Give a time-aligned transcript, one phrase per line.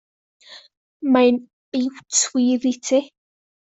[1.17, 1.37] Mae'n
[1.77, 3.03] biwt, wir i ti.